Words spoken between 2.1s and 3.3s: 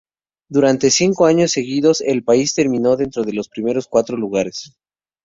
país terminó dentro